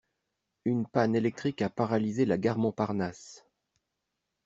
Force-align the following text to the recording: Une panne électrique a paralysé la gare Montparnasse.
Une 0.65 0.87
panne 0.87 1.15
électrique 1.15 1.61
a 1.61 1.69
paralysé 1.69 2.25
la 2.25 2.39
gare 2.39 2.57
Montparnasse. 2.57 3.45